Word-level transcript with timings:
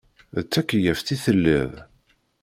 D 0.41 0.43
takeyyaft 0.51 1.13
i 1.15 1.17
telliḍ? 1.23 1.73